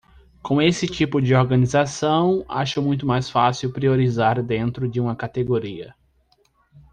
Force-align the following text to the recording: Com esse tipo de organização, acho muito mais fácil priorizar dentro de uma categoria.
Com 0.41 0.59
esse 0.59 0.87
tipo 0.87 1.21
de 1.21 1.35
organização, 1.35 2.43
acho 2.49 2.81
muito 2.81 3.05
mais 3.05 3.29
fácil 3.29 3.71
priorizar 3.71 4.41
dentro 4.41 4.89
de 4.89 4.99
uma 4.99 5.15
categoria. 5.15 5.93